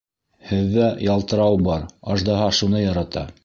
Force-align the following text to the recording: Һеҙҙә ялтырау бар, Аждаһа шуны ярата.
Һеҙҙә 0.51 0.87
ялтырау 1.09 1.61
бар, 1.69 1.87
Аждаһа 2.15 2.51
шуны 2.63 2.85
ярата. 2.87 3.29